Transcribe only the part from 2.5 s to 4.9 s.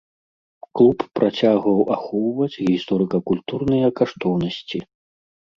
гісторыка-культурныя каштоўнасці.